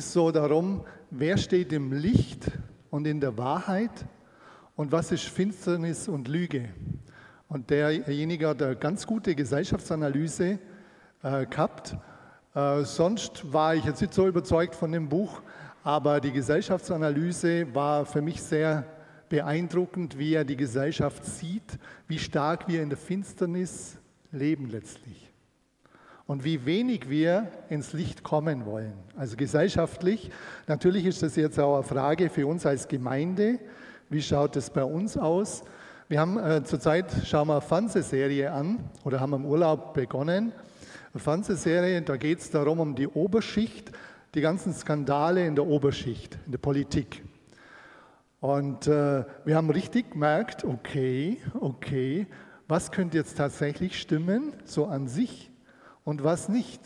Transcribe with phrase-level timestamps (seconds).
[0.00, 2.50] so darum, wer steht im Licht
[2.90, 4.06] und in der Wahrheit
[4.76, 6.68] und was ist Finsternis und Lüge.
[7.48, 10.58] Und derjenige hat eine ganz gute Gesellschaftsanalyse
[11.22, 11.96] äh, gehabt.
[12.54, 15.42] Äh, sonst war ich jetzt nicht so überzeugt von dem Buch,
[15.82, 18.84] aber die Gesellschaftsanalyse war für mich sehr
[19.28, 21.78] beeindruckend, wie er die Gesellschaft sieht,
[22.08, 23.96] wie stark wir in der Finsternis
[24.32, 25.29] leben letztlich
[26.30, 28.92] und wie wenig wir ins Licht kommen wollen.
[29.16, 30.30] Also gesellschaftlich,
[30.68, 33.58] natürlich ist das jetzt auch eine Frage für uns als Gemeinde.
[34.10, 35.64] Wie schaut es bei uns aus?
[36.06, 40.52] Wir haben äh, zurzeit, schauen wir eine Fernsehserie an oder haben im Urlaub begonnen.
[41.12, 43.90] Eine Fernsehserie, da geht es darum, um die Oberschicht,
[44.36, 47.24] die ganzen Skandale in der Oberschicht, in der Politik.
[48.38, 52.28] Und äh, wir haben richtig gemerkt, okay, okay,
[52.68, 55.49] was könnte jetzt tatsächlich stimmen, so an sich?
[56.04, 56.80] Und was nicht.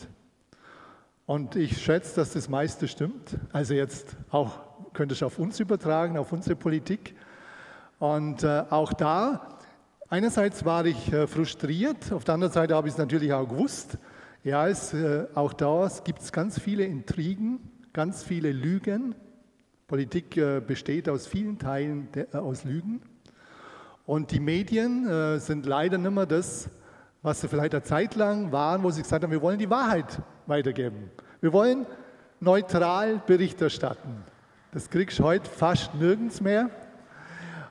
[1.25, 3.37] Und ich schätze, dass das meiste stimmt.
[3.51, 4.59] Also jetzt auch
[4.93, 7.15] könnte ich auf uns übertragen, auf unsere Politik.
[7.99, 9.57] Und äh, auch da,
[10.09, 13.97] einerseits war ich äh, frustriert, auf der anderen Seite habe ich es natürlich auch gewusst.
[14.43, 17.59] Ja, es, äh, auch da gibt es ganz viele Intrigen,
[17.93, 19.15] ganz viele Lügen.
[19.87, 23.03] Politik besteht aus vielen Teilen aus Lügen.
[24.07, 26.71] Und die Medien sind leider nicht mehr das,
[27.25, 30.21] was sie vielleicht eine Zeit lang waren, wo sie gesagt haben, wir wollen die Wahrheit
[30.45, 31.09] weitergeben.
[31.41, 31.87] Wir wollen
[32.39, 34.23] neutral Bericht erstatten.
[34.71, 36.69] Das kriegst du heute fast nirgends mehr.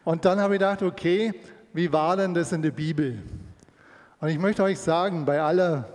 [0.02, 1.32] Und dann habe ich gedacht, okay,
[1.72, 3.22] wie war denn das in der Bibel?
[4.20, 5.88] Und ich möchte euch sagen, bei aller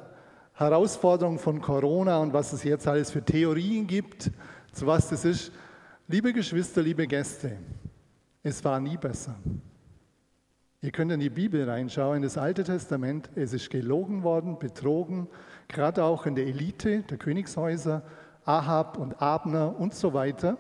[0.53, 4.31] Herausforderung von Corona und was es jetzt alles für Theorien gibt,
[4.71, 5.51] zu was das ist,
[6.07, 7.57] liebe Geschwister, liebe Gäste,
[8.41, 9.35] es war nie besser.
[10.81, 13.29] Ihr könnt in die Bibel reinschauen, in das Alte Testament.
[13.35, 15.27] Es ist gelogen worden, betrogen,
[15.67, 18.01] gerade auch in der Elite der Königshäuser,
[18.45, 20.57] Ahab und Abner und so weiter.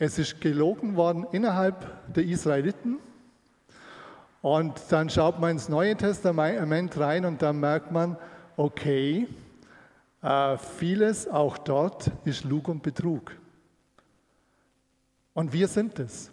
[0.00, 2.98] Es ist gelogen worden innerhalb der Israeliten.
[4.40, 8.16] Und dann schaut man ins Neue Testament rein und dann merkt man,
[8.56, 9.28] okay,
[10.22, 13.30] äh, vieles auch dort ist Lug und Betrug.
[15.34, 16.31] Und wir sind es.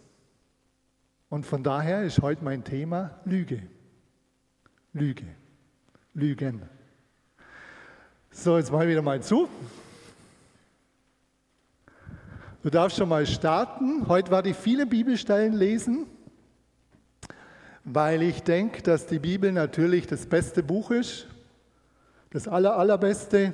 [1.30, 3.62] Und von daher ist heute mein Thema Lüge.
[4.94, 5.26] Lüge.
[6.16, 6.64] Lügen.
[8.32, 9.48] So, jetzt ich wieder mal zu.
[12.64, 14.08] Du darfst schon mal starten.
[14.08, 16.08] Heute werde ich viele Bibelstellen lesen,
[17.84, 21.28] weil ich denke, dass die Bibel natürlich das beste Buch ist.
[22.32, 23.54] Das aller, allerbeste.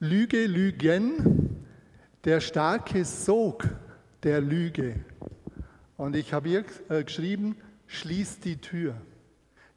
[0.00, 1.64] Lüge, Lügen.
[2.24, 3.68] Der starke Sog
[4.24, 4.96] der Lüge.
[5.96, 8.94] Und ich habe hier äh, geschrieben, schließt die Tür.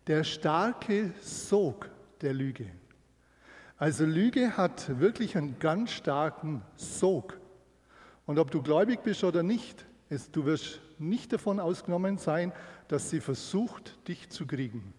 [0.08, 1.90] Der starke Sog
[2.22, 2.66] der Lüge.
[3.78, 7.40] Also Lüge hat wirklich einen ganz starken Sog.
[8.26, 12.52] Und ob du gläubig bist oder nicht, ist, du wirst nicht davon ausgenommen sein,
[12.88, 14.94] dass sie versucht, dich zu kriegen,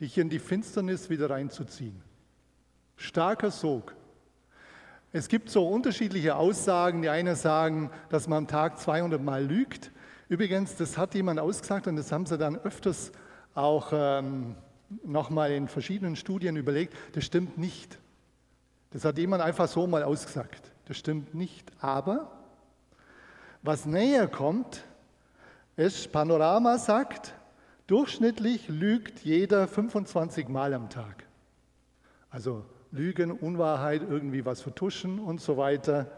[0.00, 2.02] dich in die Finsternis wieder reinzuziehen.
[2.96, 3.94] Starker Sog.
[5.12, 7.02] Es gibt so unterschiedliche Aussagen.
[7.02, 9.91] Die einen sagen, dass man am Tag 200 Mal lügt.
[10.32, 13.12] Übrigens, das hat jemand ausgesagt und das haben sie dann öfters
[13.52, 14.54] auch ähm,
[15.04, 16.94] nochmal in verschiedenen Studien überlegt.
[17.12, 17.98] Das stimmt nicht.
[18.92, 20.72] Das hat jemand einfach so mal ausgesagt.
[20.86, 21.70] Das stimmt nicht.
[21.82, 22.32] Aber
[23.60, 24.84] was näher kommt,
[25.76, 27.34] ist, Panorama sagt,
[27.86, 31.26] durchschnittlich lügt jeder 25 Mal am Tag.
[32.30, 36.10] Also Lügen, Unwahrheit, irgendwie was vertuschen und so weiter.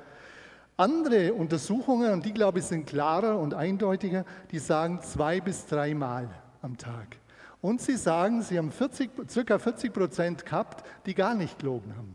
[0.77, 6.29] Andere Untersuchungen, und die glaube ich sind klarer und eindeutiger, die sagen zwei bis dreimal
[6.63, 7.17] am Tag.
[7.61, 12.15] Und sie sagen, sie haben 40, circa 40 Prozent gehabt, die gar nicht gelogen haben.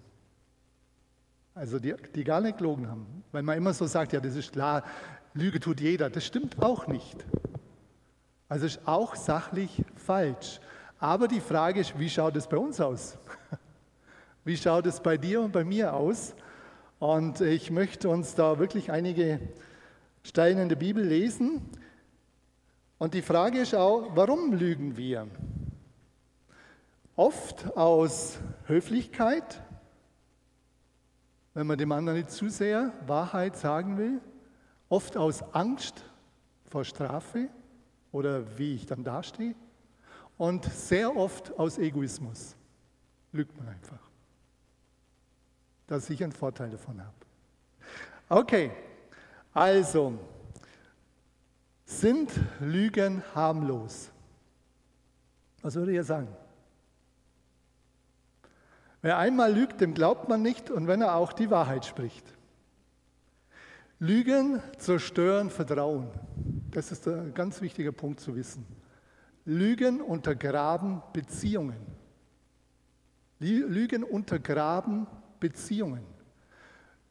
[1.55, 3.23] Also die, die gar nicht gelogen haben.
[3.31, 4.83] Weil man immer so sagt, ja, das ist klar,
[5.33, 6.09] Lüge tut jeder.
[6.09, 7.25] Das stimmt auch nicht.
[8.47, 10.59] Also ist auch sachlich falsch.
[10.99, 13.17] Aber die Frage ist, wie schaut es bei uns aus?
[14.45, 16.33] Wie schaut es bei dir und bei mir aus?
[16.99, 19.39] Und ich möchte uns da wirklich einige
[20.21, 21.61] Stellen in der Bibel lesen.
[22.97, 25.27] Und die Frage ist auch, warum lügen wir?
[27.15, 29.61] Oft aus Höflichkeit,
[31.53, 34.19] wenn man dem anderen nicht zu sehr Wahrheit sagen will.
[34.89, 36.03] Oft aus Angst
[36.65, 37.47] vor Strafe
[38.11, 39.55] oder wie ich dann dastehe.
[40.37, 42.57] Und sehr oft aus Egoismus.
[43.31, 44.08] Lügt man einfach
[45.89, 47.13] dass ich einen Vorteil davon habe.
[48.29, 48.71] Okay,
[49.53, 50.19] also
[51.83, 54.11] sind Lügen harmlos?
[55.63, 56.27] Was würde ihr sagen?
[59.01, 62.35] Wer einmal lügt, dem glaubt man nicht und wenn er auch die Wahrheit spricht.
[63.97, 66.09] Lügen zerstören Vertrauen.
[66.69, 68.63] Das ist ein ganz wichtiger Punkt zu wissen.
[69.43, 71.79] Lügen untergraben Beziehungen.
[73.39, 75.07] Lügen untergraben
[75.39, 76.03] Beziehungen.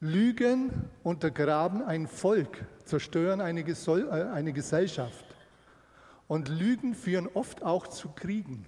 [0.00, 5.24] Lügen untergraben ein Volk, zerstören eine, äh, eine Gesellschaft.
[6.28, 8.66] Und Lügen führen oft auch zu Kriegen.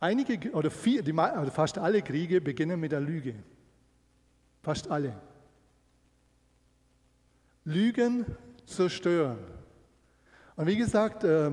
[0.00, 3.34] Einige oder, vier, die, oder fast alle Kriege beginnen mit der Lüge.
[4.62, 5.14] Fast alle.
[7.64, 8.26] Lügen
[8.66, 9.38] zerstören.
[10.56, 11.52] Und wie gesagt, äh,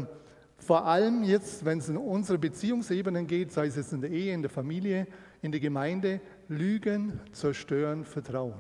[0.57, 4.33] vor allem jetzt, wenn es in unsere Beziehungsebenen geht, sei es jetzt in der Ehe,
[4.33, 5.07] in der Familie,
[5.41, 6.19] in der Gemeinde,
[6.49, 8.55] Lügen zerstören Vertrauen.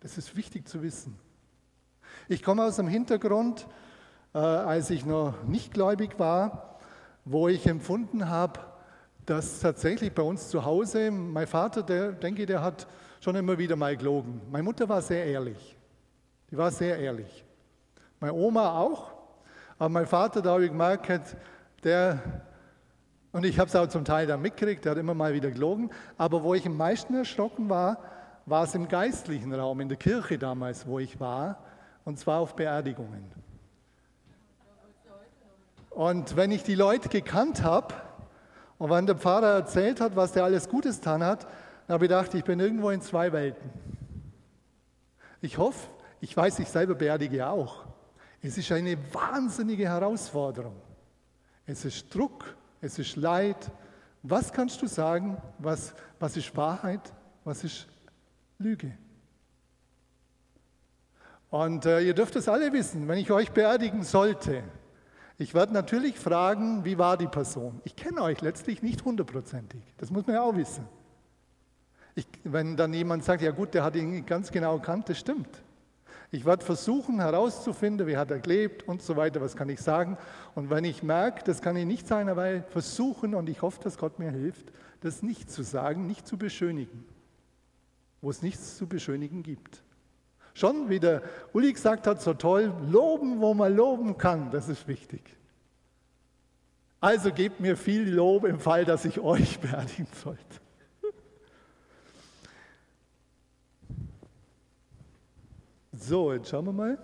[0.00, 1.18] Das ist wichtig zu wissen.
[2.28, 3.66] Ich komme aus dem Hintergrund,
[4.34, 6.78] äh, als ich noch nicht gläubig war,
[7.26, 8.60] wo ich empfunden habe,
[9.26, 12.86] dass tatsächlich bei uns zu Hause, mein Vater, der denke, der hat
[13.20, 14.40] schon immer wieder mal gelogen.
[14.50, 15.76] Meine Mutter war sehr ehrlich.
[16.50, 17.44] Die war sehr ehrlich.
[18.18, 19.12] Meine Oma auch.
[19.78, 21.36] Aber mein Vater, da habe ich gemerkt,
[21.84, 22.45] der,
[23.36, 25.90] und ich habe es auch zum Teil dann mitgekriegt, der hat immer mal wieder gelogen.
[26.16, 27.98] Aber wo ich am meisten erschrocken war,
[28.46, 31.58] war es im geistlichen Raum, in der Kirche damals, wo ich war,
[32.06, 33.30] und zwar auf Beerdigungen.
[35.90, 37.92] Und wenn ich die Leute gekannt habe
[38.78, 41.42] und wenn der Pfarrer erzählt hat, was der alles Gutes getan hat,
[41.86, 43.68] dann habe ich gedacht, ich bin irgendwo in zwei Welten.
[45.42, 45.90] Ich hoffe,
[46.22, 47.84] ich weiß, ich selber beerdige auch.
[48.40, 50.80] Es ist eine wahnsinnige Herausforderung.
[51.66, 52.56] Es ist Druck,
[52.86, 53.70] es ist Leid.
[54.22, 55.36] Was kannst du sagen?
[55.58, 57.12] Was, was ist Wahrheit?
[57.44, 57.86] Was ist
[58.58, 58.96] Lüge?
[61.50, 64.62] Und äh, ihr dürft es alle wissen, wenn ich euch beerdigen sollte,
[65.38, 67.82] ich werde natürlich fragen, wie war die Person?
[67.84, 69.82] Ich kenne euch letztlich nicht hundertprozentig.
[69.98, 70.88] Das muss man ja auch wissen.
[72.14, 75.62] Ich, wenn dann jemand sagt, ja gut, der hat ihn ganz genau erkannt, das stimmt.
[76.30, 80.18] Ich werde versuchen herauszufinden, wie hat er gelebt und so weiter, was kann ich sagen.
[80.54, 83.96] Und wenn ich merke, das kann ich nicht sein, aber versuchen, und ich hoffe, dass
[83.96, 87.04] Gott mir hilft, das nicht zu sagen, nicht zu beschönigen,
[88.20, 89.82] wo es nichts zu beschönigen gibt.
[90.54, 94.88] Schon, wie der Uli gesagt hat, so toll, loben, wo man loben kann, das ist
[94.88, 95.36] wichtig.
[97.00, 100.65] Also gebt mir viel Lob im Fall, dass ich euch beerdigen sollte.
[105.98, 106.98] So, jetzt schauen wir mal.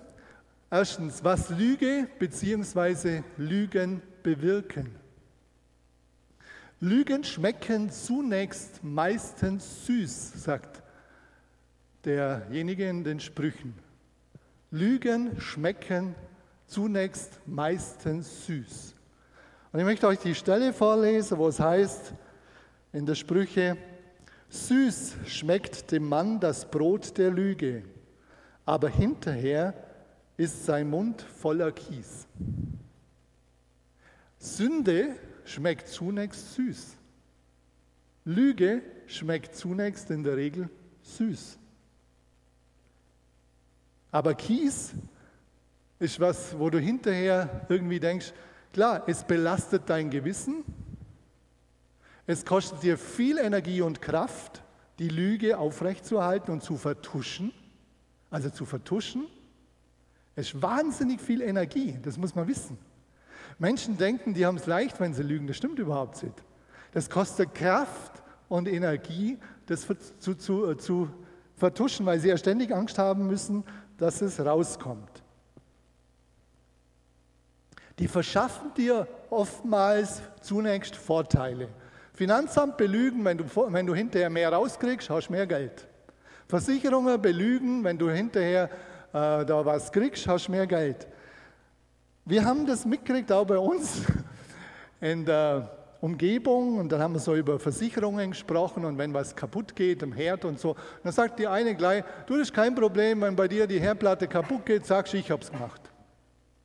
[0.71, 3.23] Erstens, was Lüge bzw.
[3.39, 4.95] Lügen bewirken.
[6.79, 10.83] Lügen schmecken zunächst meistens süß, sagt
[12.05, 13.75] derjenige in den Sprüchen.
[14.71, 16.15] Lügen schmecken
[16.67, 18.95] zunächst meistens süß.
[19.73, 22.13] Und ich möchte euch die Stelle vorlesen, wo es heißt
[22.93, 23.79] in der Sprüche,
[24.51, 27.85] süß schmeckt dem Mann das Brot der Lüge
[28.65, 29.75] aber hinterher
[30.37, 32.27] ist sein Mund voller Kies.
[34.39, 36.97] Sünde schmeckt zunächst süß.
[38.25, 40.69] Lüge schmeckt zunächst in der Regel
[41.03, 41.59] süß.
[44.11, 44.93] Aber Kies
[45.99, 48.33] ist was, wo du hinterher irgendwie denkst,
[48.73, 50.65] klar, es belastet dein Gewissen,
[52.27, 54.63] es kostet dir viel Energie und Kraft,
[54.99, 57.53] die Lüge aufrechtzuerhalten und zu vertuschen
[58.33, 59.27] also zu vertuschen,
[60.35, 62.79] ist wahnsinnig viel Energie, das muss man wissen.
[63.59, 66.35] Menschen denken, die haben es leicht, wenn sie lügen, das stimmt überhaupt nicht.
[66.93, 69.87] Das kostet Kraft und Energie, das
[70.19, 71.11] zu, zu, äh, zu
[71.57, 73.65] vertuschen, weil sie ja ständig Angst haben müssen,
[73.99, 75.23] dass es rauskommt.
[77.99, 81.69] Die verschaffen dir oftmals zunächst Vorteile.
[82.15, 85.87] Finanzamt belügen, wenn du, wenn du hinterher mehr rauskriegst, hast du mehr Geld.
[86.53, 88.65] Versicherungen belügen, wenn du hinterher
[89.15, 91.09] äh, da was kriegst, hast du mehr Geld.
[92.27, 94.03] Wir haben das mitgekriegt, auch bei uns
[95.01, 95.71] in der
[96.03, 100.13] Umgebung und dann haben wir so über Versicherungen gesprochen und wenn was kaputt geht im
[100.13, 103.49] Herd und so, dann sagt die eine gleich, du, das ist kein Problem, wenn bei
[103.49, 105.81] dir die Herdplatte kaputt geht, sagst du, ich habe es gemacht.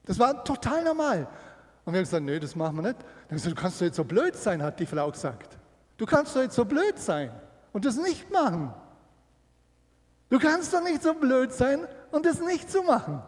[0.04, 1.30] Das war total normal.
[1.86, 3.00] Und wir haben gesagt, nee, das machen wir nicht.
[3.00, 5.58] Dann haben gesagt, du kannst doch jetzt so blöd sein, hat die Frau gesagt.
[5.96, 7.32] Du kannst doch jetzt so blöd sein
[7.72, 8.74] und das nicht machen.
[10.30, 13.22] Du kannst doch nicht so blöd sein und es nicht zu machen.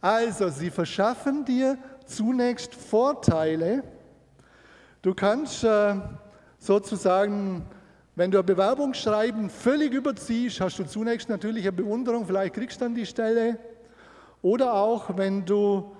[0.00, 3.82] Also, sie verschaffen dir zunächst Vorteile.
[5.00, 5.94] Du kannst äh,
[6.58, 7.64] sozusagen,
[8.14, 12.84] wenn du ein Bewerbungsschreiben völlig überziehst, hast du zunächst natürlich eine Bewunderung, vielleicht kriegst du
[12.84, 13.58] dann die Stelle.
[14.42, 15.96] Oder auch, wenn du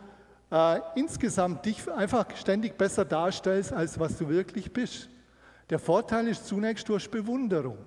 [0.50, 5.08] äh, insgesamt dich einfach ständig besser darstellst, als was du wirklich bist.
[5.70, 7.78] Der Vorteil ist zunächst durch Bewunderung.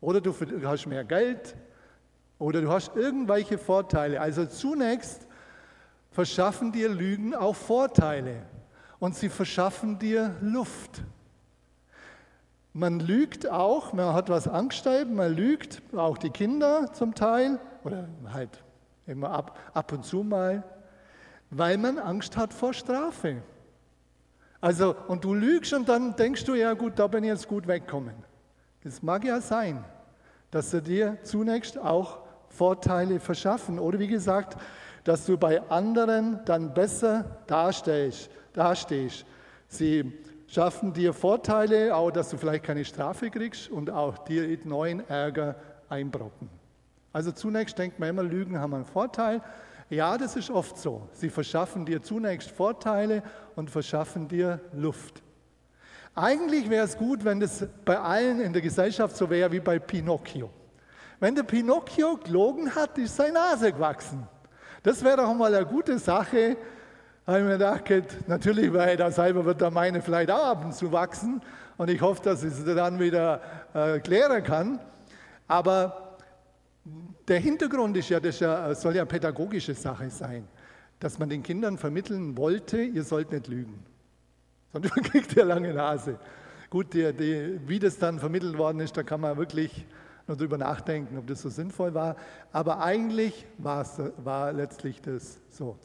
[0.00, 1.56] Oder du hast mehr Geld,
[2.38, 4.20] oder du hast irgendwelche Vorteile.
[4.20, 5.26] Also zunächst
[6.10, 8.42] verschaffen dir Lügen auch Vorteile
[8.98, 11.02] und sie verschaffen dir Luft.
[12.72, 18.08] Man lügt auch, man hat was angestellt, man lügt, auch die Kinder zum Teil, oder
[18.32, 18.62] halt
[19.06, 20.62] immer ab, ab und zu mal,
[21.50, 23.42] weil man Angst hat vor Strafe.
[24.60, 27.66] Also, und du lügst und dann denkst du, ja gut, da bin ich jetzt gut
[27.66, 28.27] wegkommen.
[28.88, 29.84] Es mag ja sein,
[30.50, 33.78] dass sie dir zunächst auch Vorteile verschaffen.
[33.78, 34.56] Oder wie gesagt,
[35.04, 38.30] dass du bei anderen dann besser dastehst.
[38.54, 39.26] dastehst.
[39.66, 40.10] Sie
[40.46, 45.56] schaffen dir Vorteile, auch dass du vielleicht keine Strafe kriegst und auch dir neuen Ärger
[45.90, 46.48] einbrocken.
[47.12, 49.42] Also zunächst denkt man immer, Lügen haben einen Vorteil.
[49.90, 51.08] Ja, das ist oft so.
[51.12, 53.22] Sie verschaffen dir zunächst Vorteile
[53.54, 55.22] und verschaffen dir Luft.
[56.20, 59.78] Eigentlich wäre es gut, wenn das bei allen in der Gesellschaft so wäre wie bei
[59.78, 60.50] Pinocchio.
[61.20, 64.26] Wenn der Pinocchio gelogen hat, ist seine Nase gewachsen.
[64.82, 66.56] Das wäre doch mal eine gute Sache,
[67.24, 67.84] habe ich mir gedacht,
[68.26, 71.40] natürlich, weil da selber wird da meine vielleicht auch ab und zu wachsen
[71.76, 73.40] und ich hoffe, dass ich es dann wieder
[73.72, 74.80] äh, klären kann.
[75.46, 76.18] Aber
[77.28, 80.48] der Hintergrund ist ja, das soll ja eine pädagogische Sache sein,
[80.98, 83.84] dass man den Kindern vermitteln wollte, ihr sollt nicht lügen.
[84.72, 86.18] Sonst kriegt ihr lange Nase.
[86.70, 89.86] Gut, die, die, wie das dann vermittelt worden ist, da kann man wirklich
[90.26, 92.16] nur darüber nachdenken, ob das so sinnvoll war.
[92.52, 95.78] Aber eigentlich war letztlich das so.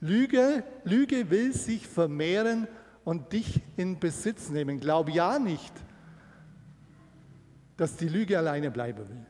[0.00, 2.68] Lüge, Lüge will sich vermehren
[3.04, 4.78] und dich in Besitz nehmen.
[4.78, 5.72] Glaub ja nicht,
[7.76, 9.26] dass die Lüge alleine bleiben will.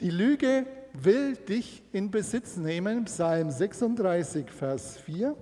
[0.00, 3.04] Die Lüge will dich in Besitz nehmen.
[3.04, 5.34] Psalm 36, Vers 4.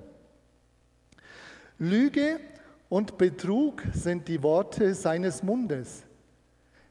[1.79, 2.39] Lüge
[2.89, 6.05] und Betrug sind die Worte seines Mundes.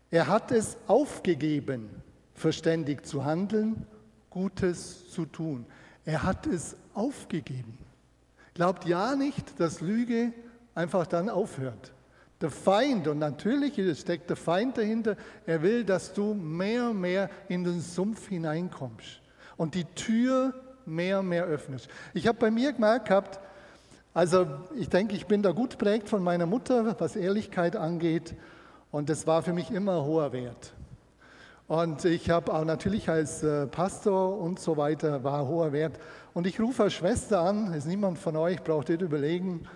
[0.09, 1.89] Er hat es aufgegeben,
[2.33, 3.85] verständig zu handeln,
[4.29, 5.65] Gutes zu tun.
[6.05, 7.77] Er hat es aufgegeben.
[8.53, 10.33] Glaubt ja nicht, dass Lüge
[10.73, 11.91] einfach dann aufhört.
[12.39, 17.29] Der Feind, und natürlich steckt der Feind dahinter, er will, dass du mehr und mehr
[17.47, 19.21] in den Sumpf hineinkommst
[19.57, 20.53] und die Tür
[20.85, 21.89] mehr und mehr öffnest.
[22.13, 23.39] Ich habe bei mir gemerkt gehabt,
[24.17, 28.33] also ich denke, ich bin da gut prägt von meiner Mutter, was Ehrlichkeit angeht,
[28.89, 30.73] und das war für mich immer hoher Wert.
[31.67, 35.99] Und ich habe auch natürlich als äh, Pastor und so weiter, war hoher Wert.
[36.33, 39.67] Und ich rufe als Schwester an, ist niemand von euch, braucht ihr überlegen.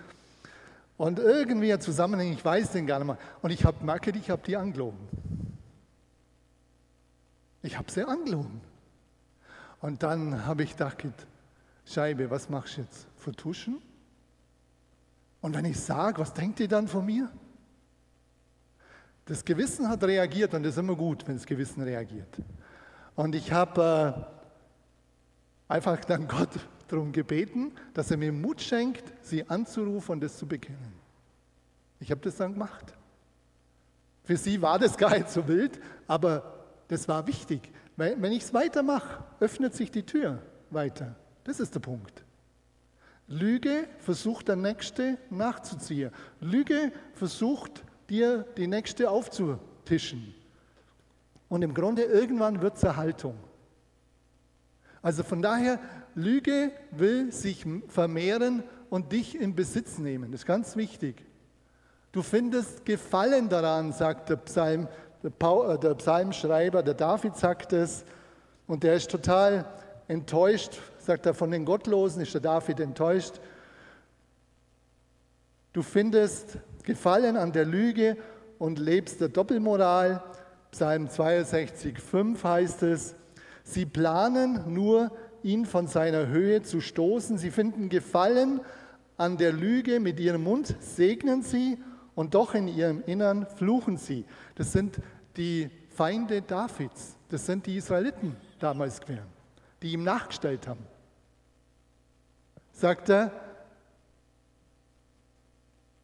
[0.96, 3.18] Und irgendwie ein Zusammenhang, ich weiß den gar nicht mehr.
[3.42, 4.98] Und ich habe merke, ich habe die angelogen.
[7.62, 8.60] Ich habe sie angelogen.
[9.80, 11.04] Und dann habe ich gedacht,
[11.86, 13.06] Scheibe, was machst du jetzt?
[13.18, 13.80] Vertuschen?
[15.42, 17.28] Und wenn ich sage, was denkt ihr dann von mir?
[19.26, 22.38] Das Gewissen hat reagiert und das ist immer gut, wenn das Gewissen reagiert.
[23.14, 24.24] Und ich habe
[25.68, 26.50] äh, einfach dann Gott
[26.88, 30.92] darum gebeten, dass er mir Mut schenkt, sie anzurufen und das zu bekennen.
[32.00, 32.94] Ich habe das dann gemacht.
[34.24, 37.72] Für sie war das gar nicht so wild, aber das war wichtig.
[37.96, 41.16] Wenn ich es weitermache, öffnet sich die Tür weiter.
[41.44, 42.24] Das ist der Punkt.
[43.32, 46.10] Lüge versucht der Nächste nachzuziehen.
[46.40, 50.34] Lüge versucht dir die nächste aufzutischen.
[51.48, 53.34] Und im Grunde irgendwann wird es eine Haltung.
[55.00, 55.80] Also von daher,
[56.14, 60.30] Lüge will sich vermehren und dich in Besitz nehmen.
[60.30, 61.24] Das ist ganz wichtig.
[62.12, 64.88] Du findest Gefallen daran, sagt der, Psalm,
[65.22, 68.04] der, Paul, äh, der Psalmschreiber, der David sagt es,
[68.66, 69.64] und der ist total
[70.06, 73.40] enttäuscht, sagt er, von den Gottlosen ist der David enttäuscht.
[75.72, 78.16] Du findest Gefallen an der Lüge
[78.58, 80.22] und lebst der Doppelmoral.
[80.70, 83.14] Psalm 62, 5 heißt es,
[83.62, 87.38] sie planen nur, ihn von seiner Höhe zu stoßen.
[87.38, 88.60] Sie finden Gefallen
[89.16, 91.78] an der Lüge, mit ihrem Mund segnen sie
[92.14, 94.24] und doch in ihrem Innern fluchen sie.
[94.54, 95.00] Das sind
[95.36, 99.26] die Feinde Davids, das sind die Israeliten damals gewesen,
[99.82, 100.91] die ihm nachgestellt haben.
[102.72, 103.30] Sagt er,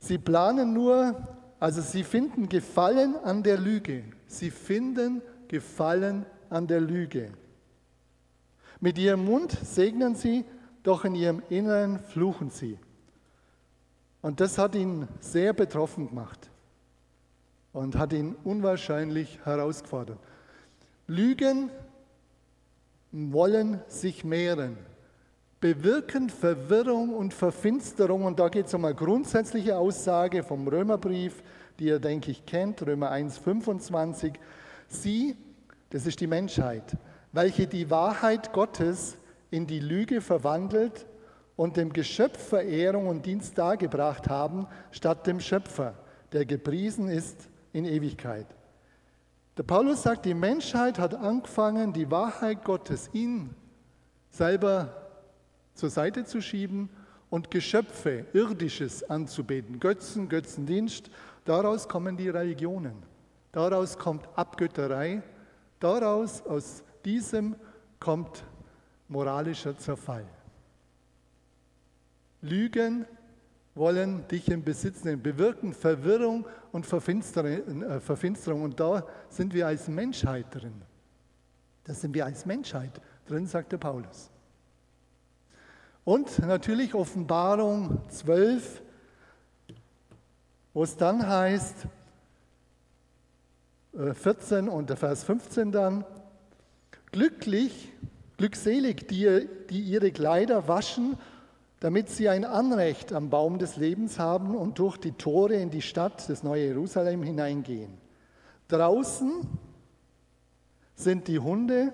[0.00, 1.16] Sie planen nur,
[1.58, 4.04] also sie finden Gefallen an der Lüge.
[4.26, 7.32] Sie finden Gefallen an der Lüge.
[8.80, 10.44] Mit ihrem Mund segnen sie,
[10.82, 12.78] doch in ihrem Inneren fluchen sie.
[14.22, 16.48] Und das hat ihn sehr betroffen gemacht
[17.72, 20.18] und hat ihn unwahrscheinlich herausgefordert.
[21.06, 21.70] Lügen
[23.10, 24.76] wollen sich mehren
[25.60, 28.24] bewirken Verwirrung und Verfinsterung.
[28.24, 31.42] Und da geht es um eine grundsätzliche Aussage vom Römerbrief,
[31.78, 34.34] die ihr, denke ich, kennt, Römer 1, 25.
[34.88, 35.36] Sie,
[35.90, 36.96] das ist die Menschheit,
[37.32, 39.16] welche die Wahrheit Gottes
[39.50, 41.06] in die Lüge verwandelt
[41.56, 45.94] und dem Geschöpf Verehrung und Dienst dargebracht haben, statt dem Schöpfer,
[46.32, 48.46] der gepriesen ist in Ewigkeit.
[49.56, 53.50] Der Paulus sagt, die Menschheit hat angefangen, die Wahrheit Gottes ihn
[54.30, 55.07] selber
[55.78, 56.90] zur Seite zu schieben
[57.30, 61.08] und Geschöpfe, irdisches anzubeten, Götzen, Götzendienst.
[61.44, 62.97] Daraus kommen die Religionen.
[63.52, 65.23] Daraus kommt Abgötterei.
[65.78, 67.54] Daraus, aus diesem
[68.00, 68.42] kommt
[69.06, 70.26] moralischer Zerfall.
[72.42, 73.06] Lügen
[73.76, 78.62] wollen dich im Besitz nehmen, bewirken Verwirrung und äh, Verfinsterung.
[78.62, 80.82] Und da sind wir als Menschheit drin.
[81.85, 84.30] Da sind wir als Menschheit drin, sagt der Paulus.
[86.08, 88.80] Und natürlich Offenbarung 12,
[90.72, 91.86] wo es dann heißt,
[94.14, 96.06] 14 äh, und der Vers 15 dann,
[97.12, 97.92] glücklich,
[98.38, 101.18] glückselig die, die ihre Kleider waschen
[101.80, 105.82] damit sie ein Anrecht am Baum des Lebens haben und durch die Tore in die
[105.82, 107.92] Stadt des Neue Jerusalem hineingehen.
[108.66, 109.46] Draußen
[110.94, 111.92] sind die Hunde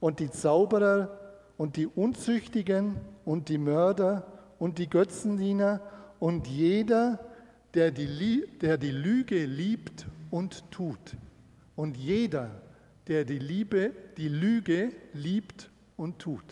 [0.00, 1.10] und die Zauberer
[1.58, 4.26] und die Unzüchtigen und die Mörder
[4.58, 5.80] und die Götzendiener
[6.18, 7.18] und jeder,
[7.74, 11.16] der die, der die Lüge liebt und tut.
[11.76, 12.50] Und jeder,
[13.08, 16.44] der die Liebe, die Lüge liebt und tut.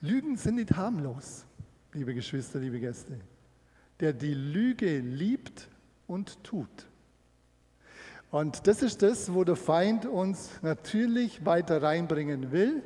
[0.00, 1.44] Lügen sind nicht harmlos
[1.92, 3.18] liebe Geschwister, liebe Gäste,
[3.98, 5.68] der die Lüge liebt
[6.06, 6.68] und tut.
[8.30, 12.82] Und das ist das, wo der Feind uns natürlich weiter reinbringen will.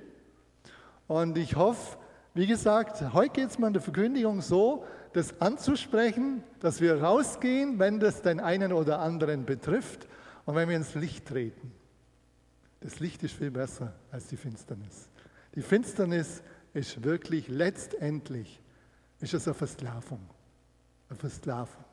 [1.07, 1.99] Und ich hoffe,
[2.35, 7.79] wie gesagt, heute geht es mal in der Verkündigung so, das anzusprechen, dass wir rausgehen,
[7.79, 10.09] wenn das den einen oder anderen betrifft
[10.45, 11.73] und wenn wir ins Licht treten.
[12.81, 15.09] Das Licht ist viel besser als die Finsternis.
[15.55, 16.43] Die Finsternis
[16.75, 18.61] ist wirklich letztendlich
[19.21, 20.21] ist es eine Versklavung.
[21.09, 21.85] Eine Versklavung.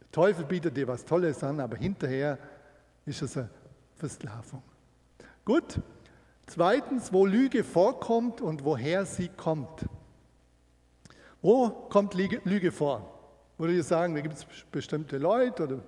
[0.00, 2.38] Der Teufel bietet dir was Tolles an, aber hinterher
[3.04, 3.50] ist es eine
[3.96, 4.62] Versklavung.
[5.44, 5.80] Gut.
[6.46, 9.86] Zweitens, wo Lüge vorkommt und woher sie kommt.
[11.40, 13.10] Wo kommt Lüge vor?
[13.58, 15.80] Würde ich sagen, da gibt es bestimmte Leute oder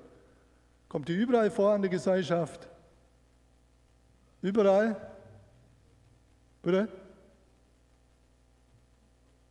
[0.88, 2.68] kommt die überall vor in der Gesellschaft?
[4.40, 4.96] Überall?
[6.62, 6.88] Bitte?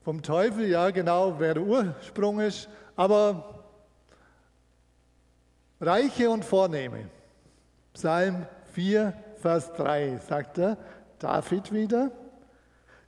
[0.01, 3.65] Vom Teufel, ja genau, wer der Ursprung ist, aber
[5.81, 7.09] Reiche und Vornehme.
[7.93, 9.13] Psalm 4,
[9.45, 10.75] Vers 3 sagt er,
[11.19, 12.09] David wieder,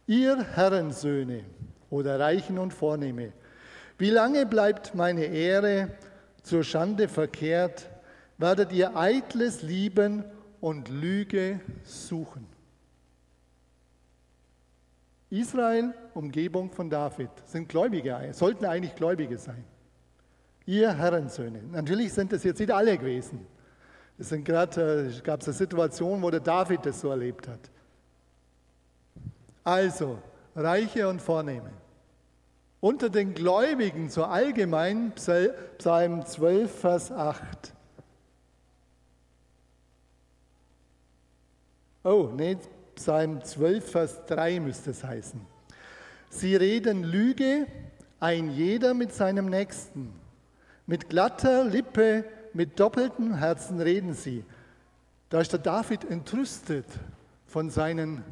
[0.06, 1.43] ihr Herrensöhne
[1.89, 3.34] oder Reichen und Vornehme,
[3.97, 5.89] wie lange bleibt meine Ehre
[6.43, 7.89] zur Schande verkehrt,
[8.38, 10.26] werdet ihr Eitles lieben
[10.62, 12.45] und Lüge suchen.
[15.32, 19.63] Israel, Umgebung von David, sind Gläubige, sollten eigentlich Gläubige sein.
[20.67, 21.63] Ihr Herrensöhne.
[21.71, 23.47] Natürlich sind das jetzt nicht alle gewesen.
[24.19, 27.60] Es sind gerade, äh, gab es eine Situation, wo der David das so erlebt hat.
[29.63, 30.17] Also,
[30.56, 31.71] Reiche und Vornehme.
[32.80, 37.73] Unter den Gläubigen, so allgemein, Psalm 12, Vers 8.
[42.03, 42.58] Oh, nee,
[42.95, 45.41] Psalm 12, Vers 3 müsste es heißen.
[46.30, 47.67] Sie reden Lüge,
[48.19, 50.13] ein jeder mit seinem Nächsten.
[50.86, 52.23] Mit glatter Lippe,
[52.58, 54.43] mit doppeltem Herzen reden sie.
[55.30, 56.88] Da ist der David entrüstet
[57.46, 58.24] von seinen,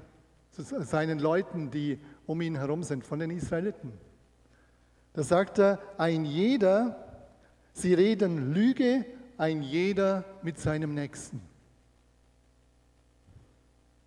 [0.51, 3.93] seinen Leuten, die um ihn herum sind, von den Israeliten.
[5.13, 7.05] Da sagt er, ein jeder,
[7.71, 9.05] sie reden Lüge,
[9.37, 11.39] ein jeder mit seinem Nächsten.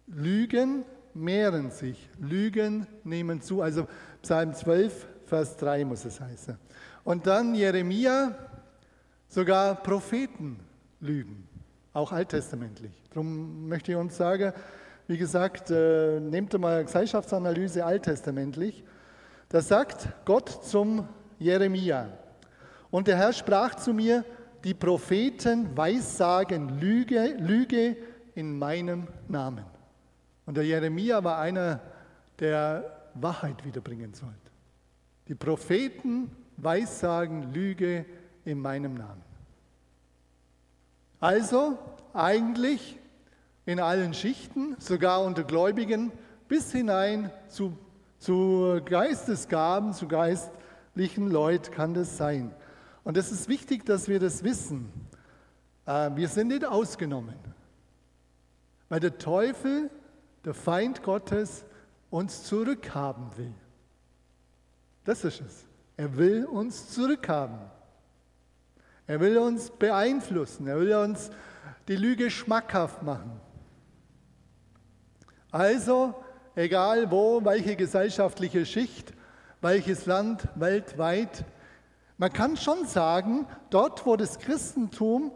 [0.08, 3.62] Lügen mehren sich, Lügen nehmen zu.
[3.62, 3.86] Also
[4.22, 6.58] Psalm 12, Vers 3 muss es heißen.
[7.04, 8.47] Und dann Jeremia,
[9.28, 10.58] sogar Propheten
[11.00, 11.46] lügen,
[11.92, 12.92] auch alttestamentlich.
[13.10, 14.52] Darum möchte ich uns sagen,
[15.06, 18.84] wie gesagt, äh, nehmt mal Gesellschaftsanalyse alttestamentlich.
[19.48, 22.08] Da sagt Gott zum Jeremia,
[22.90, 24.24] und der Herr sprach zu mir,
[24.64, 27.96] die Propheten weissagen Lüge, Lüge
[28.34, 29.64] in meinem Namen.
[30.46, 31.80] Und der Jeremia war einer,
[32.38, 34.34] der Wahrheit wiederbringen sollte.
[35.28, 38.06] Die Propheten weissagen Lüge in
[38.56, 39.22] meinem Namen.
[41.20, 41.76] Also
[42.14, 42.98] eigentlich
[43.66, 46.10] in allen Schichten, sogar unter Gläubigen,
[46.48, 47.76] bis hinein zu,
[48.18, 52.54] zu Geistesgaben, zu geistlichen Leuten kann das sein.
[53.04, 54.90] Und es ist wichtig, dass wir das wissen.
[55.86, 57.36] Äh, wir sind nicht ausgenommen.
[58.88, 59.90] Weil der Teufel
[60.44, 61.64] der Feind Gottes
[62.10, 63.52] uns zurückhaben will.
[65.04, 65.66] Das ist es.
[65.96, 67.58] Er will uns zurückhaben.
[69.08, 70.66] Er will uns beeinflussen.
[70.68, 71.30] Er will uns
[71.88, 73.40] die Lüge schmackhaft machen.
[75.50, 76.14] Also,
[76.54, 79.14] egal wo, welche gesellschaftliche Schicht,
[79.62, 81.46] welches Land weltweit,
[82.18, 85.32] man kann schon sagen, dort, wo das Christentum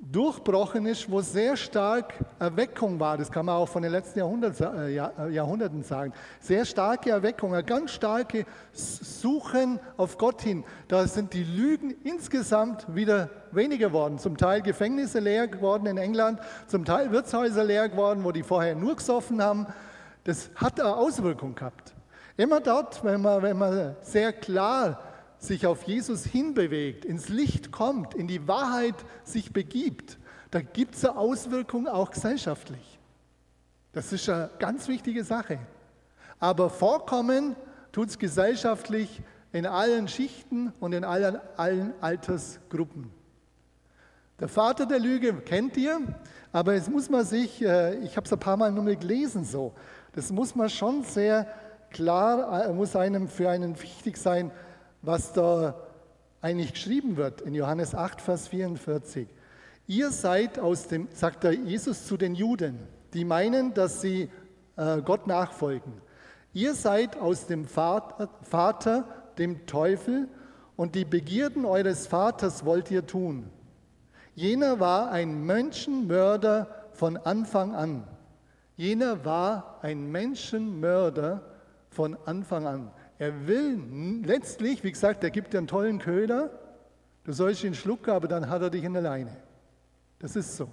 [0.00, 4.94] durchbrochen ist, wo sehr stark Erweckung war, das kann man auch von den letzten äh,
[4.94, 10.64] äh, Jahrhunderten sagen, sehr starke Erweckung, ein ganz starke Suchen auf Gott hin.
[10.88, 14.18] Da sind die Lügen insgesamt wieder weniger geworden.
[14.18, 18.74] Zum Teil Gefängnisse leer geworden in England, zum Teil Wirtshäuser leer geworden, wo die vorher
[18.74, 19.66] nur gesoffen haben.
[20.24, 21.94] Das hat eine Auswirkung gehabt.
[22.36, 25.00] Immer dort, wenn man, wenn man sehr klar
[25.38, 28.94] sich auf Jesus hinbewegt, ins Licht kommt, in die Wahrheit
[29.24, 30.18] sich begibt,
[30.50, 32.98] da gibt es eine Auswirkung auch gesellschaftlich.
[33.92, 35.58] Das ist eine ganz wichtige Sache.
[36.38, 37.56] Aber vorkommen
[37.92, 39.22] tut es gesellschaftlich
[39.52, 43.10] in allen Schichten und in allen, allen Altersgruppen.
[44.38, 45.98] Der Vater der Lüge kennt ihr,
[46.52, 49.72] aber es muss man sich, äh, ich habe es ein paar Mal nur gelesen so,
[50.12, 51.46] das muss man schon sehr
[51.90, 54.50] klar, äh, muss einem für einen wichtig sein,
[55.06, 55.76] was da
[56.40, 59.28] eigentlich geschrieben wird in Johannes 8, Vers 44.
[59.86, 62.80] Ihr seid aus dem, sagt der Jesus zu den Juden,
[63.14, 64.28] die meinen, dass sie
[64.76, 65.92] äh, Gott nachfolgen.
[66.52, 69.04] Ihr seid aus dem Vater, Vater,
[69.38, 70.28] dem Teufel,
[70.74, 73.48] und die Begierden eures Vaters wollt ihr tun.
[74.34, 78.04] Jener war ein Menschenmörder von Anfang an.
[78.76, 81.42] Jener war ein Menschenmörder
[81.88, 82.90] von Anfang an.
[83.18, 86.50] Er will letztlich, wie gesagt, er gibt dir einen tollen Köder,
[87.24, 89.36] du sollst ihn schlucken, aber dann hat er dich in der Leine.
[90.18, 90.68] Das ist so.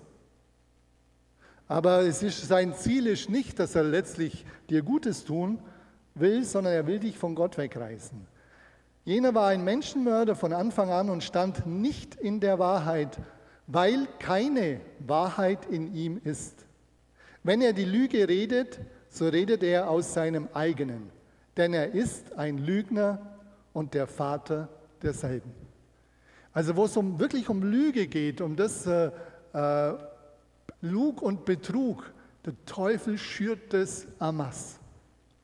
[1.67, 5.59] Aber es ist, sein Ziel ist nicht, dass er letztlich dir Gutes tun
[6.15, 8.27] will, sondern er will dich von Gott wegreißen.
[9.05, 13.17] Jener war ein Menschenmörder von Anfang an und stand nicht in der Wahrheit,
[13.67, 16.65] weil keine Wahrheit in ihm ist.
[17.43, 18.79] Wenn er die Lüge redet,
[19.09, 21.09] so redet er aus seinem eigenen
[21.57, 23.19] denn er ist ein Lügner
[23.73, 24.69] und der Vater
[25.01, 25.51] derselben.
[26.51, 29.11] Also wo es um, wirklich um Lüge geht, um das äh,
[29.53, 29.93] äh,
[30.81, 32.11] Lug und Betrug,
[32.45, 34.79] der Teufel schürt das Amas,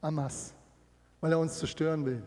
[0.01, 0.53] Amas,
[1.21, 2.21] weil er uns zerstören will.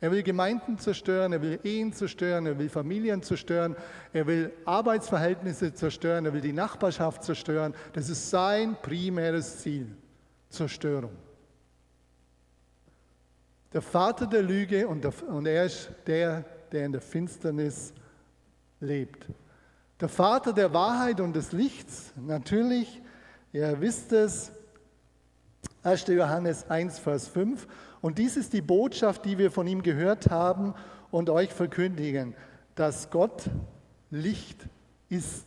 [0.00, 3.74] Er will Gemeinden zerstören, er will Ehen zerstören, er will Familien zerstören,
[4.12, 7.74] er will Arbeitsverhältnisse zerstören, er will die Nachbarschaft zerstören.
[7.94, 9.88] Das ist sein primäres Ziel,
[10.50, 11.25] Zerstörung
[13.72, 17.92] der Vater der Lüge und, der, und er ist der, der in der Finsternis
[18.80, 19.26] lebt.
[20.00, 23.00] Der Vater der Wahrheit und des Lichts, natürlich,
[23.52, 24.52] ihr wisst es,
[25.82, 26.06] 1.
[26.08, 27.66] Johannes 1, Vers 5.
[28.00, 30.74] Und dies ist die Botschaft, die wir von ihm gehört haben
[31.10, 32.34] und euch verkündigen,
[32.74, 33.44] dass Gott
[34.10, 34.66] Licht
[35.08, 35.46] ist.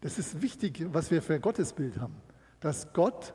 [0.00, 2.16] Das ist wichtig, was wir für ein Gottesbild haben.
[2.60, 3.34] Dass Gott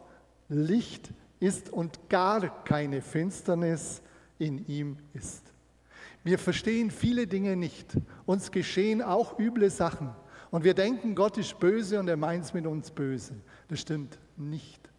[0.50, 1.25] Licht ist
[1.71, 4.02] und gar keine Finsternis
[4.39, 5.43] in ihm ist.
[6.24, 7.98] Wir verstehen viele Dinge nicht.
[8.26, 10.10] Uns geschehen auch üble Sachen.
[10.50, 13.34] Und wir denken, Gott ist böse und er meint es mit uns böse.
[13.67, 14.89] Das stimmt nicht.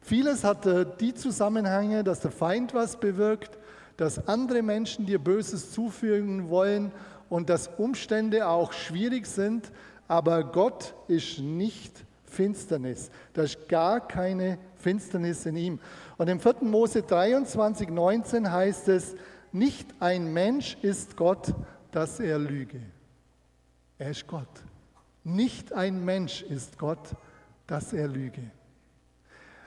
[0.00, 3.56] Vieles hat die Zusammenhänge, dass der Feind was bewirkt,
[3.96, 6.90] dass andere Menschen dir Böses zufügen wollen
[7.28, 9.70] und dass Umstände auch schwierig sind,
[10.08, 13.10] aber Gott ist nicht Finsternis.
[13.34, 15.80] Da ist gar keine Finsternis in ihm.
[16.16, 16.56] Und im 4.
[16.62, 19.14] Mose 23, 19 heißt es,
[19.52, 21.54] nicht ein Mensch ist Gott,
[21.90, 22.80] dass er lüge.
[23.98, 24.48] Er ist Gott.
[25.24, 27.10] Nicht ein Mensch ist Gott,
[27.66, 28.42] dass er lüge.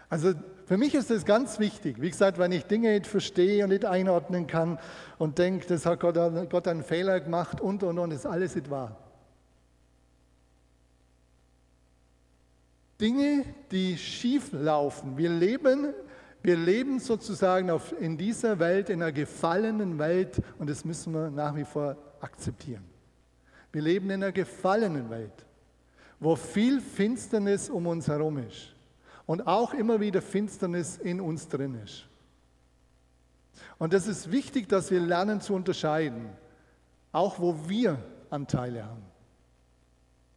[0.10, 0.34] Also
[0.66, 2.02] für mich ist das ganz wichtig.
[2.02, 4.80] Wie gesagt, wenn ich Dinge nicht verstehe und nicht einordnen kann
[5.18, 6.16] und denke, das hat Gott,
[6.50, 9.05] Gott einen Fehler gemacht und und und, ist alles nicht wahr.
[13.00, 15.18] Dinge, die schief laufen.
[15.18, 15.94] Wir leben,
[16.42, 21.30] wir leben sozusagen auf, in dieser Welt, in einer gefallenen Welt und das müssen wir
[21.30, 22.86] nach wie vor akzeptieren.
[23.72, 25.46] Wir leben in einer gefallenen Welt,
[26.20, 28.74] wo viel Finsternis um uns herum ist
[29.26, 32.08] und auch immer wieder Finsternis in uns drin ist.
[33.78, 36.30] Und das ist wichtig, dass wir lernen zu unterscheiden,
[37.12, 37.98] auch wo wir
[38.30, 39.04] Anteile haben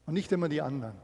[0.07, 0.94] und nicht immer die anderen.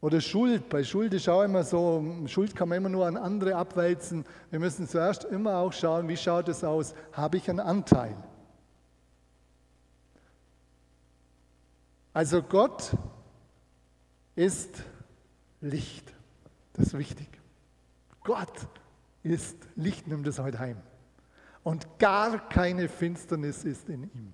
[0.00, 0.68] Oder Schuld.
[0.68, 4.24] Bei Schuld ist auch immer so, Schuld kann man immer nur an andere abwälzen.
[4.50, 6.94] Wir müssen zuerst immer auch schauen, wie schaut es aus?
[7.12, 8.16] Habe ich einen Anteil?
[12.12, 12.96] Also Gott
[14.34, 14.82] ist
[15.60, 16.12] Licht.
[16.72, 17.28] Das ist wichtig.
[18.24, 18.68] Gott
[19.22, 20.78] ist Licht, nimm das heute heim.
[21.62, 24.32] Und gar keine Finsternis ist in ihm.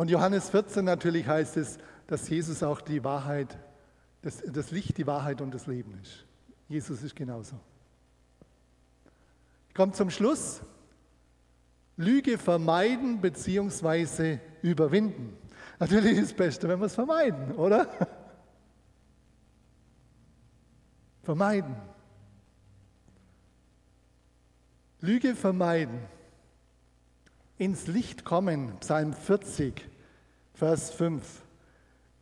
[0.00, 3.58] Und Johannes 14 natürlich heißt es, dass Jesus auch die Wahrheit,
[4.22, 6.24] das, das Licht, die Wahrheit und das Leben ist.
[6.68, 7.60] Jesus ist genauso.
[9.68, 10.62] Ich komme zum Schluss.
[11.98, 14.38] Lüge vermeiden bzw.
[14.62, 15.36] überwinden.
[15.78, 17.86] Natürlich ist das Beste, wenn wir es vermeiden, oder?
[21.24, 21.76] vermeiden.
[25.02, 26.00] Lüge vermeiden.
[27.58, 29.89] Ins Licht kommen, Psalm 40,
[30.60, 31.22] Vers 5.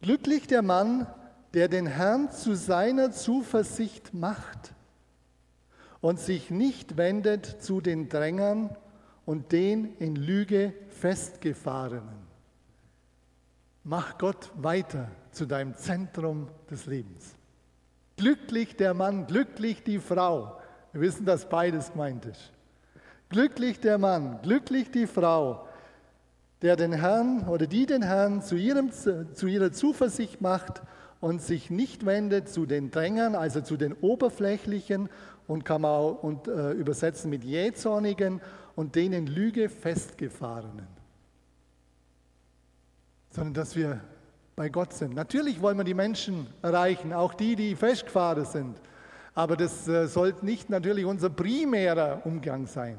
[0.00, 1.08] Glücklich der Mann,
[1.54, 4.74] der den Herrn zu seiner Zuversicht macht
[6.00, 8.76] und sich nicht wendet zu den Drängern
[9.26, 12.28] und den in Lüge festgefahrenen.
[13.82, 17.34] Mach Gott weiter zu deinem Zentrum des Lebens.
[18.16, 20.60] Glücklich der Mann, glücklich die Frau.
[20.92, 22.52] Wir wissen, dass beides gemeint ist.
[23.30, 25.67] Glücklich der Mann, glücklich die Frau,
[26.62, 30.82] der den Herrn oder die den Herrn zu, ihrem, zu ihrer Zuversicht macht
[31.20, 35.08] und sich nicht wendet zu den Drängern, also zu den Oberflächlichen
[35.46, 38.40] und kann man auch und, äh, übersetzen mit Jähzornigen
[38.74, 40.86] und denen Lüge festgefahrenen.
[43.30, 44.00] Sondern dass wir
[44.56, 45.14] bei Gott sind.
[45.14, 48.80] Natürlich wollen wir die Menschen erreichen, auch die, die festgefahren sind.
[49.34, 52.98] Aber das äh, sollte nicht natürlich unser primärer Umgang sein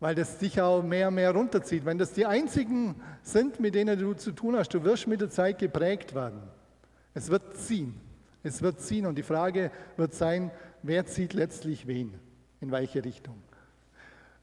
[0.00, 1.84] weil das dich auch mehr und mehr runterzieht.
[1.84, 5.30] Wenn das die einzigen sind, mit denen du zu tun hast, du wirst mit der
[5.30, 6.42] Zeit geprägt werden.
[7.14, 7.98] Es wird ziehen.
[8.42, 10.50] Es wird ziehen und die Frage wird sein,
[10.82, 12.14] wer zieht letztlich wen,
[12.60, 13.42] in welche Richtung.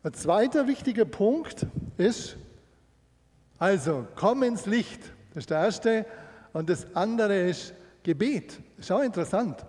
[0.04, 1.66] Ein zweiter wichtiger Punkt
[1.98, 2.36] ist,
[3.58, 5.02] also komm ins Licht.
[5.34, 6.06] Das ist der erste.
[6.52, 8.60] Und das andere ist Gebet.
[8.82, 9.66] Schau interessant.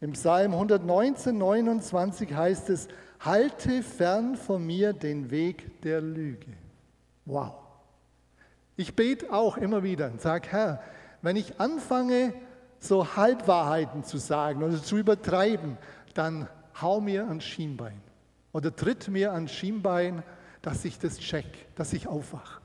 [0.00, 2.88] Im Psalm 119, 29 heißt es,
[3.20, 6.52] halte fern von mir den Weg der Lüge.
[7.24, 7.54] Wow.
[8.76, 10.82] Ich bete auch immer wieder und sage, Herr,
[11.22, 12.32] wenn ich anfange,
[12.80, 15.76] so Halbwahrheiten zu sagen oder zu übertreiben,
[16.14, 16.48] dann
[16.80, 18.00] hau mir ans Schienbein
[18.52, 20.22] oder tritt mir ans Schienbein,
[20.62, 22.60] dass ich das check, dass ich aufwache.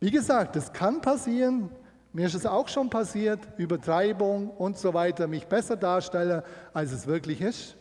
[0.00, 1.70] Wie gesagt, das kann passieren,
[2.12, 7.06] mir ist es auch schon passiert, Übertreibung und so weiter, mich besser darstelle, als es
[7.06, 7.76] wirklich ist.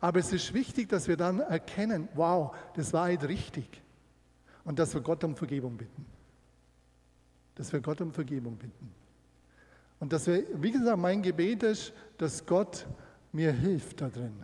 [0.00, 3.82] Aber es ist wichtig, dass wir dann erkennen, wow, das war jetzt richtig.
[4.64, 6.04] Und dass wir Gott um Vergebung bitten.
[7.54, 8.92] Dass wir Gott um Vergebung bitten.
[9.98, 12.86] Und dass wir, wie gesagt, mein Gebet ist, dass Gott
[13.32, 14.34] mir hilft da drin.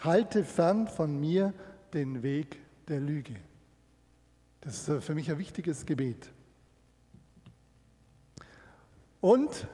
[0.00, 1.52] Halte fern von mir
[1.92, 3.36] den Weg der Lüge.
[4.60, 6.30] Das ist für mich ein wichtiges Gebet.
[9.20, 9.66] Und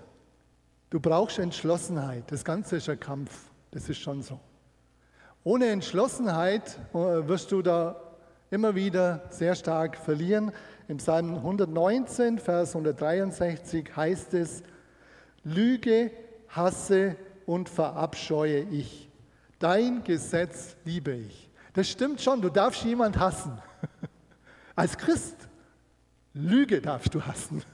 [0.91, 2.31] du brauchst Entschlossenheit.
[2.31, 3.51] Das Ganze ist ein Kampf.
[3.71, 4.41] Das ist schon so.
[5.43, 7.97] Ohne Entschlossenheit äh, wirst du da
[8.51, 10.53] immer wieder sehr stark verlieren.
[10.87, 14.63] Im Psalm 119, Vers 163 heißt es,
[15.43, 16.11] Lüge,
[16.49, 19.09] hasse und verabscheue ich.
[19.59, 21.49] Dein Gesetz liebe ich.
[21.73, 23.57] Das stimmt schon, du darfst jemand hassen.
[24.77, 25.37] Als Christ,
[26.35, 27.63] Lüge darfst du hassen.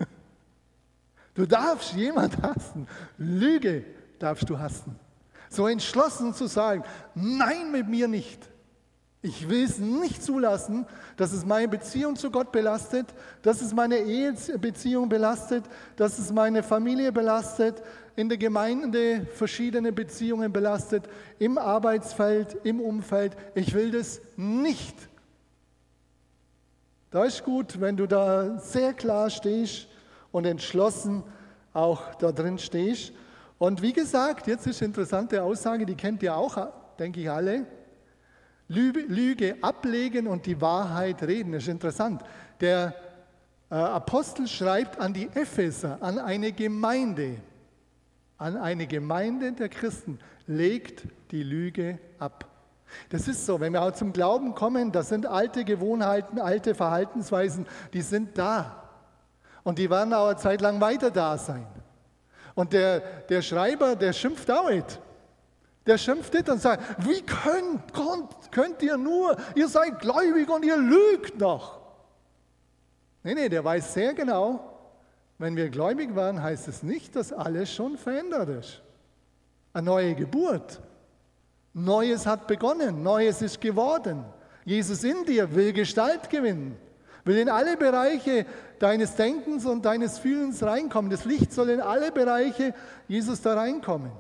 [1.35, 2.89] Du darfst jemand hassen.
[3.19, 3.85] Lüge
[4.19, 4.99] darfst du hassen.
[5.51, 8.49] So entschlossen zu sagen, nein, mit mir nicht.
[9.23, 13.07] Ich will es nicht zulassen, dass es meine Beziehung zu Gott belastet,
[13.43, 15.65] dass es meine Ehebeziehung belastet,
[15.97, 17.83] dass es meine Familie belastet,
[18.15, 23.37] in der Gemeinde verschiedene Beziehungen belastet, im Arbeitsfeld, im Umfeld.
[23.55, 24.97] Ich will das nicht.
[27.11, 29.89] Da ist gut, wenn du da sehr klar stehst
[30.31, 31.23] und entschlossen
[31.73, 33.13] auch da drin stehst.
[33.59, 37.67] Und wie gesagt, jetzt ist eine interessante Aussage, die kennt ihr auch, denke ich alle.
[38.69, 42.23] Lüge ablegen und die Wahrheit reden, das ist interessant.
[42.61, 42.95] Der
[43.71, 47.37] äh, Apostel schreibt an die Epheser, an eine Gemeinde,
[48.39, 52.47] an eine Gemeinde der Christen, legt die Lüge ab.
[53.09, 57.67] Das ist so, wenn wir auch zum Glauben kommen, das sind alte Gewohnheiten, alte Verhaltensweisen,
[57.93, 58.83] die sind da.
[59.65, 61.67] Und die werden auch eine Zeit lang weiter da sein.
[62.57, 64.99] Und der, der Schreiber, der schimpft nicht.
[65.87, 70.65] Der schimpft nicht und sagt, wie könnt, könnt, könnt ihr nur, ihr seid gläubig und
[70.65, 71.79] ihr lügt noch.
[73.23, 74.79] Nee, nee, der weiß sehr genau,
[75.39, 78.83] wenn wir gläubig waren, heißt es nicht, dass alles schon verändert ist.
[79.75, 80.81] Eine neue Geburt.
[81.75, 84.25] Neues hat begonnen, Neues ist geworden.
[84.65, 86.79] Jesus in dir will Gestalt gewinnen.
[87.27, 88.47] Will in alle Bereiche
[88.79, 91.11] deines Denkens und deines Fühlens reinkommen.
[91.11, 92.73] Das Licht soll in alle Bereiche
[93.09, 94.13] Jesus da reinkommen.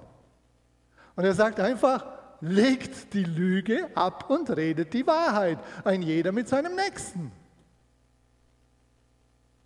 [1.14, 2.04] Und er sagt einfach,
[2.40, 5.58] legt die Lüge ab und redet die Wahrheit.
[5.84, 7.30] Ein jeder mit seinem Nächsten.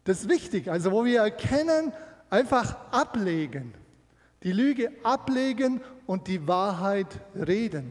[0.04, 0.70] Das ist wichtig.
[0.70, 1.94] Also wo wir erkennen,
[2.28, 3.72] einfach ablegen.
[4.42, 7.90] Die Lüge ablegen und die Wahrheit reden.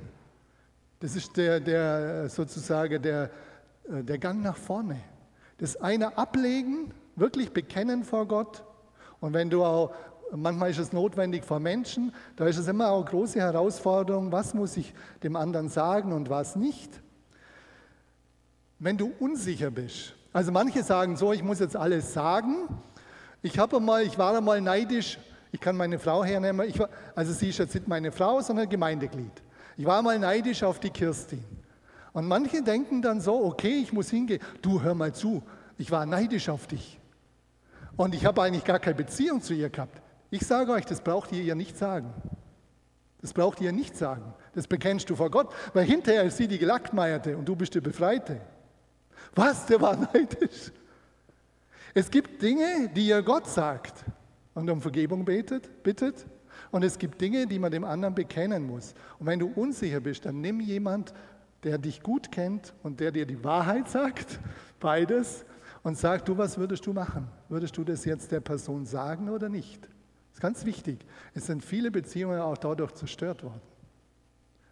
[1.00, 3.32] Das ist der, der sozusagen der,
[3.88, 5.00] äh, der Gang nach vorne.
[5.60, 8.64] Das eine ablegen, wirklich bekennen vor Gott.
[9.20, 9.94] Und wenn du auch,
[10.32, 14.78] manchmal ist es notwendig vor Menschen, da ist es immer auch große Herausforderung, was muss
[14.78, 14.94] ich
[15.24, 16.90] dem anderen sagen und was nicht.
[18.80, 22.68] Wenn du unsicher bist, also manche sagen so, ich muss jetzt alles sagen.
[23.42, 25.18] Ich habe mal, ich war einmal neidisch,
[25.52, 29.32] ich kann meine Frau hernehmen, war, also sie ist jetzt nicht meine Frau, sondern Gemeindeglied.
[29.76, 31.44] Ich war mal neidisch auf die Kirstin.
[32.14, 34.42] Und manche denken dann so, okay, ich muss hingehen.
[34.62, 35.44] Du, hör mal zu,
[35.78, 37.00] ich war neidisch auf dich.
[37.96, 40.02] Und ich habe eigentlich gar keine Beziehung zu ihr gehabt.
[40.32, 42.14] Ich sage euch, das braucht ihr ihr nicht sagen.
[43.22, 44.34] Das braucht ihr nicht sagen.
[44.56, 47.82] Das bekennst du vor Gott, weil hinterher ist sie die Gelackmeierte und du bist der
[47.82, 48.40] Befreite.
[49.36, 50.72] Was, der war neidisch?
[51.94, 54.06] Es gibt Dinge, die ihr Gott sagt
[54.54, 56.26] und um Vergebung betet, bittet.
[56.72, 58.94] Und es gibt Dinge, die man dem anderen bekennen muss.
[59.18, 61.14] Und wenn du unsicher bist, dann nimm jemand,
[61.64, 64.40] der dich gut kennt und der dir die Wahrheit sagt,
[64.80, 65.46] beides,
[65.84, 67.28] und sag, du, was würdest du machen?
[67.48, 69.82] Würdest du das jetzt der Person sagen oder nicht?
[69.84, 71.06] Das ist ganz wichtig.
[71.34, 73.62] Es sind viele Beziehungen auch dadurch zerstört worden.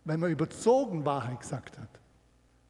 [0.04, 1.90] Wenn man überzogen Wahrheit gesagt hat,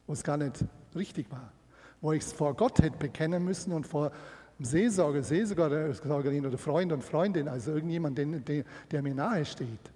[0.06, 1.52] wo es gar nicht richtig war,
[2.00, 4.12] wo ich es vor Gott hätte bekennen müssen und vor
[4.58, 9.92] dem Seelsorger, Seelsorgerin oder Freund und Freundin, also irgendjemand, der mir nahe steht.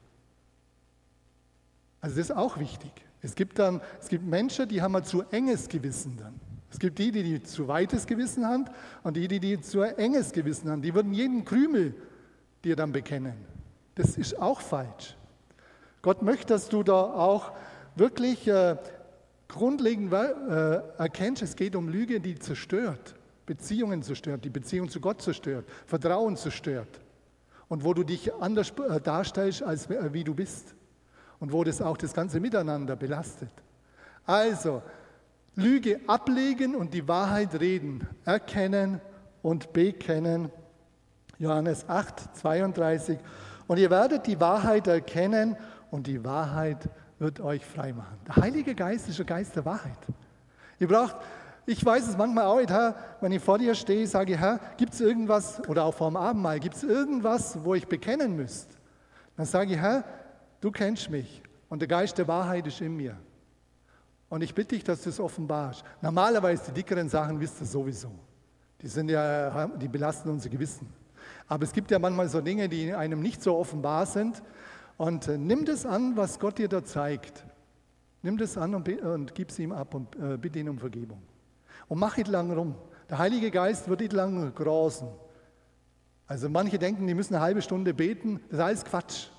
[2.01, 2.93] Also das ist auch wichtig.
[3.23, 6.41] Es gibt dann, es gibt Menschen, die haben ein zu enges Gewissen dann.
[6.71, 8.65] Es gibt die, die, die zu weites Gewissen haben
[9.03, 10.83] und die, die, die zu enges Gewissen haben.
[10.83, 11.95] Die würden jeden Krümel
[12.65, 13.35] dir dann bekennen.
[13.95, 15.17] Das ist auch falsch.
[16.01, 17.53] Gott möchte, dass du da auch
[17.95, 18.77] wirklich äh,
[19.49, 23.15] grundlegend äh, erkennst, es geht um Lüge, die zerstört,
[23.47, 27.01] Beziehungen zerstört, die Beziehung zu Gott zerstört, Vertrauen zerstört.
[27.69, 30.75] Und wo du dich anders äh, darstellst, als äh, wie du bist
[31.43, 33.51] und wo das auch das ganze Miteinander belastet.
[34.25, 34.81] Also,
[35.57, 39.01] Lüge ablegen und die Wahrheit reden, erkennen
[39.43, 40.53] und bekennen.
[41.41, 43.19] Johannes 8, 32.
[43.67, 45.57] Und ihr werdet die Wahrheit erkennen
[45.91, 48.19] und die Wahrheit wird euch frei machen.
[48.29, 49.99] Der Heilige Geist ist der Geist der Wahrheit.
[50.79, 51.17] Ihr braucht,
[51.67, 54.95] ich weiß es manchmal auch, Herr, wenn ich vor dir stehe, sage ich, Herr, gibt
[54.95, 58.77] es irgendwas, oder auch vor dem Abendmahl, gibt es irgendwas, wo ich bekennen müsste?
[59.37, 60.05] Dann sage ich, Herr,
[60.63, 63.17] Du kennst mich und der Geist der Wahrheit ist in mir.
[64.29, 65.83] Und ich bitte dich, dass du es offenbarst.
[66.01, 68.13] Normalerweise die dickeren Sachen wisst ihr sowieso.
[68.81, 70.87] Die sind ja, die belasten unser Gewissen.
[71.49, 74.41] Aber es gibt ja manchmal so Dinge, die einem nicht so offenbar sind.
[74.97, 77.45] Und äh, nimm das an, was Gott dir da zeigt.
[78.23, 81.21] Nimm das an und, und gib es ihm ab und äh, bitte ihn um Vergebung.
[81.89, 82.77] Und mach nicht lang rum.
[83.11, 85.09] Der Heilige Geist wird nicht lang großen.
[86.29, 88.41] Also manche denken, die müssen eine halbe Stunde beten.
[88.49, 89.32] Das ist alles Quatsch.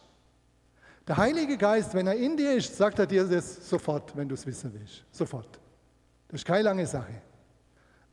[1.08, 4.36] Der Heilige Geist, wenn er in dir ist, sagt er dir das sofort, wenn du
[4.36, 5.04] es wissen willst.
[5.12, 5.60] Sofort.
[6.30, 7.22] Das ist keine lange Sache.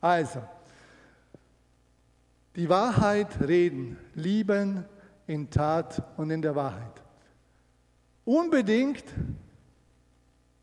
[0.00, 0.42] Also,
[2.56, 4.84] die Wahrheit reden, lieben
[5.26, 7.00] in Tat und in der Wahrheit.
[8.24, 9.04] Unbedingt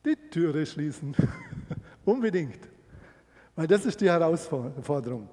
[0.06, 1.16] die Türe schließen.
[2.06, 2.60] Unbedingt.
[3.56, 5.30] Weil das ist die Herausforderung.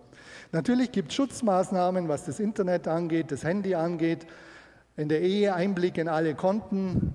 [0.52, 4.26] Natürlich gibt es Schutzmaßnahmen, was das Internet angeht, das Handy angeht
[4.96, 7.12] in der Ehe Einblick in alle Konten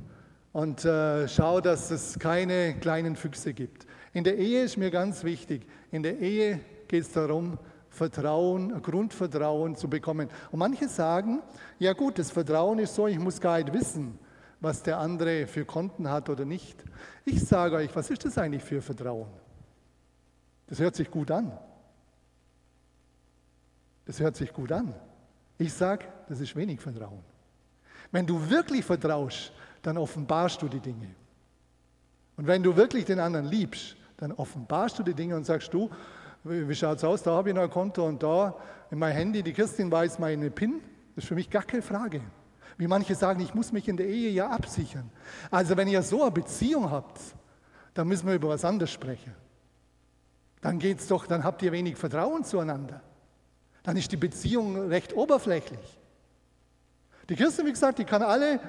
[0.52, 3.86] und äh, schau, dass es keine kleinen Füchse gibt.
[4.14, 7.58] In der Ehe ist mir ganz wichtig, in der Ehe geht es darum,
[7.90, 10.30] Vertrauen, Grundvertrauen zu bekommen.
[10.52, 11.42] Und manche sagen,
[11.80, 14.20] ja gut, das Vertrauen ist so, ich muss gar nicht wissen,
[14.60, 16.84] was der andere für Konten hat oder nicht.
[17.26, 19.28] Ich sage euch, was ist das eigentlich für Vertrauen?
[20.68, 21.52] Das hört sich gut an.
[24.06, 24.94] Das hört sich gut an.
[25.58, 27.29] Ich sage, das ist wenig Vertrauen.
[28.12, 29.52] Wenn du wirklich vertraust,
[29.82, 31.10] dann offenbarst du die Dinge.
[32.38, 35.90] Und wenn du wirklich den anderen liebst, dann offenbarst du die Dinge und sagst du,
[36.44, 38.56] wie schaut es aus, da habe ich noch ein Konto und da
[38.92, 40.82] in mein Handy, die Kirstin weiß meine PIN,
[41.16, 42.22] das ist für mich gar keine Frage.
[42.78, 45.12] Wie manche sagen, ich muss mich in der Ehe ja absichern.
[45.52, 47.20] Also wenn ihr so eine Beziehung habt,
[47.94, 49.36] dann müssen wir über was anderes sprechen.
[50.62, 53.02] Dann geht's doch, dann habt ihr wenig Vertrauen zueinander.
[53.84, 55.99] Dann ist die Beziehung recht oberflächlich.
[57.30, 58.60] Die Kirche, wie gesagt, die kann alle,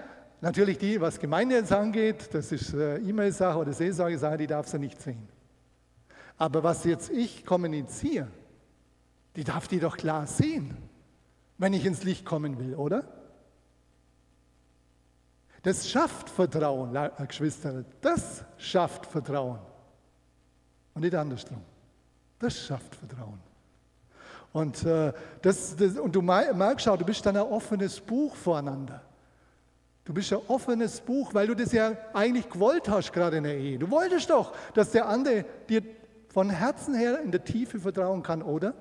[0.41, 4.79] natürlich die, was Gemeinde jetzt angeht, das ist äh, E-Mail-Sache oder Seelsorge-Sache, die darf sie
[4.79, 5.27] nicht sehen.
[6.37, 8.29] Aber was jetzt ich kommuniziere,
[9.37, 10.77] Die darf die doch klar sehen,
[11.59, 13.05] wenn ich ins Licht kommen will, oder?
[15.63, 16.97] Das schafft Vertrauen,
[17.29, 17.85] Geschwister.
[18.01, 19.61] Das schafft Vertrauen.
[20.95, 21.63] Und nicht andersrum.
[22.39, 23.39] Das schafft Vertrauen.
[24.53, 29.03] Und, äh, das, das, und du merkst auch, du bist dann ein offenes Buch voreinander.
[30.05, 33.57] Du bist ein offenes Buch, weil du das ja eigentlich gewollt hast, gerade in der
[33.57, 33.79] Ehe.
[33.79, 35.83] Du wolltest doch, dass der andere dir
[36.29, 38.75] von Herzen her in der Tiefe vertrauen kann, oder?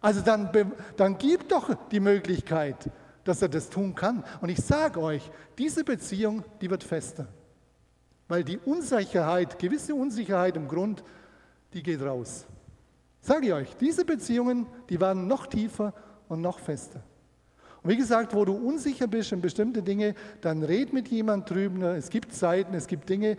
[0.00, 0.50] Also dann,
[0.96, 2.90] dann gib doch die Möglichkeit,
[3.22, 4.24] dass er das tun kann.
[4.40, 7.28] Und ich sage euch, diese Beziehung, die wird fester.
[8.26, 11.04] Weil die Unsicherheit, gewisse Unsicherheit im Grund,
[11.72, 12.46] die geht raus.
[13.22, 15.94] Sage ich euch, diese Beziehungen, die waren noch tiefer
[16.28, 17.02] und noch fester.
[17.82, 21.82] Und wie gesagt, wo du unsicher bist in bestimmte Dinge, dann red mit jemand drüben.
[21.82, 23.36] Es gibt Zeiten, es gibt Dinge,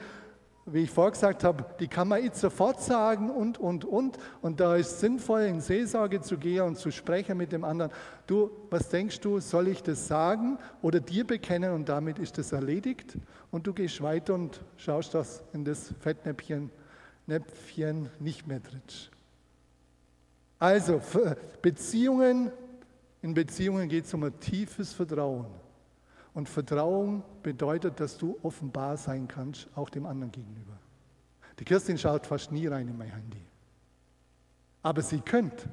[0.65, 4.17] wie ich vorgesagt habe, die kann man jetzt sofort sagen und, und, und.
[4.41, 7.91] Und da ist sinnvoll, in Seelsorge zu gehen und zu sprechen mit dem anderen.
[8.25, 12.53] Du, was denkst du, soll ich das sagen oder dir bekennen und damit ist das
[12.53, 13.17] erledigt?
[13.51, 16.69] Und du gehst weiter und schaust, dass in das Fettnäpfchen
[17.25, 19.12] Näpfchen nicht mehr trittst.
[20.63, 21.01] Also,
[21.61, 22.49] Beziehungen,
[23.21, 25.47] in Beziehungen geht es um ein tiefes Vertrauen.
[26.33, 30.79] Und Vertrauen bedeutet, dass du offenbar sein kannst, auch dem anderen gegenüber.
[31.59, 33.41] Die Kirstin schaut fast nie rein in mein Handy.
[34.83, 35.67] Aber sie könnt.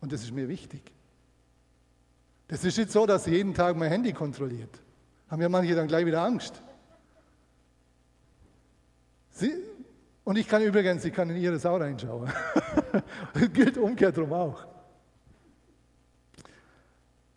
[0.00, 0.80] Und das ist mir wichtig.
[2.48, 4.80] Das ist nicht so, dass sie jeden Tag mein Handy kontrolliert.
[5.28, 6.62] Haben ja manche dann gleich wieder Angst.
[9.28, 9.52] Sie,
[10.24, 12.30] und ich kann übrigens, ich kann in ihre Sau reinschauen.
[13.34, 14.66] das gilt umgekehrt drum auch.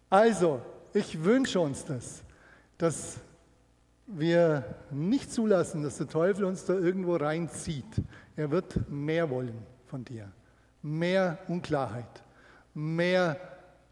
[0.09, 0.61] Also,
[0.93, 2.25] ich wünsche uns das
[2.77, 3.17] dass
[4.07, 8.01] wir nicht zulassen, dass der Teufel uns da irgendwo reinzieht.
[8.35, 9.57] Er wird mehr wollen
[9.87, 10.31] von dir,
[10.81, 12.23] mehr Unklarheit,
[12.73, 13.39] mehr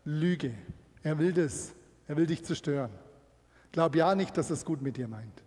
[0.06, 0.54] Lüge.
[1.02, 1.74] Er will das,
[2.08, 2.92] er will dich zerstören.
[3.72, 5.43] Glaub ja nicht, dass er es gut mit dir meint.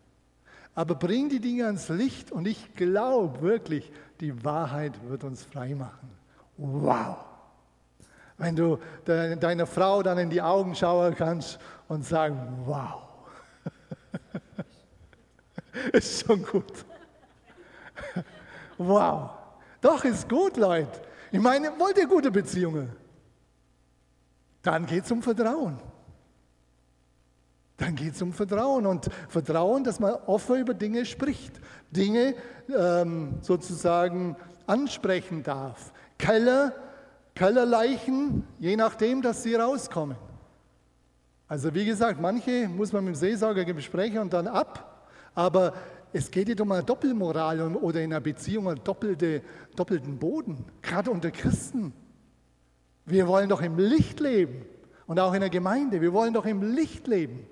[0.76, 5.74] Aber bring die Dinge ans Licht und ich glaube wirklich, die Wahrheit wird uns frei
[5.74, 6.10] machen.
[6.58, 7.16] Wow!
[8.36, 11.58] Wenn du deiner Frau dann in die Augen schauen kannst
[11.88, 13.04] und sagen, wow,
[15.92, 16.84] ist schon gut.
[18.78, 19.30] Wow.
[19.80, 21.00] Doch, ist gut, Leute.
[21.32, 22.92] Ich meine, wollt ihr gute Beziehungen?
[24.60, 25.80] Dann geht es um Vertrauen.
[27.76, 31.60] Dann geht es um Vertrauen und Vertrauen, dass man offen über Dinge spricht,
[31.90, 32.34] Dinge
[32.74, 35.92] ähm, sozusagen ansprechen darf.
[36.18, 36.72] Keller,
[37.34, 40.16] Kellerleichen, je nachdem, dass sie rauskommen.
[41.48, 45.74] Also wie gesagt, manche muss man mit dem Seelsorger besprechen und dann ab, aber
[46.12, 49.42] es geht nicht um eine Doppelmoral oder in einer Beziehung einen doppelte,
[49.76, 51.92] doppelten Boden, gerade unter Christen.
[53.04, 54.64] Wir wollen doch im Licht leben
[55.06, 56.00] und auch in der Gemeinde.
[56.00, 57.46] Wir wollen doch im Licht leben.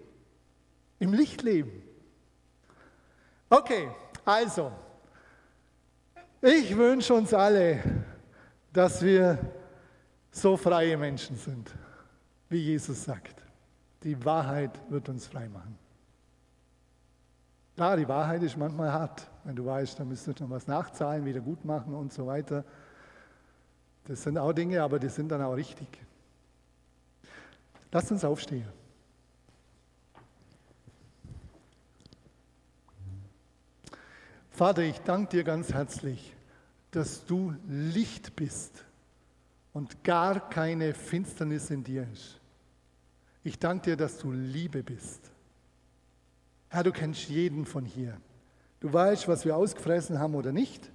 [0.99, 1.83] Im Licht leben.
[3.51, 3.89] Okay,
[4.25, 4.73] also,
[6.41, 7.83] ich wünsche uns alle,
[8.73, 9.39] dass wir
[10.31, 11.71] so freie Menschen sind,
[12.49, 13.43] wie Jesus sagt.
[14.03, 15.79] Die Wahrheit wird uns frei machen.
[17.77, 19.27] Klar, die Wahrheit ist manchmal hart.
[19.45, 22.65] Wenn du weißt, da müsstest du noch was nachzahlen, wieder gut machen und so weiter.
[24.05, 25.89] Das sind auch Dinge, aber die sind dann auch richtig.
[27.91, 28.69] Lasst uns aufstehen.
[34.55, 36.33] Vater, ich danke dir ganz herzlich,
[36.93, 38.85] dass du Licht bist
[39.73, 42.39] und gar keine Finsternis in dir ist.
[43.43, 45.33] Ich danke dir, dass du Liebe bist.
[46.69, 48.17] Herr, du kennst jeden von hier.
[48.79, 50.89] Du weißt, was wir ausgefressen haben oder nicht.